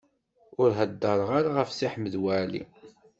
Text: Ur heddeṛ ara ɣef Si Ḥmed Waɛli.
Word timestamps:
Ur 0.61 0.69
heddeṛ 0.79 1.19
ara 1.37 1.49
ɣef 1.57 1.69
Si 1.73 1.87
Ḥmed 1.93 2.15
Waɛli. 2.23 2.63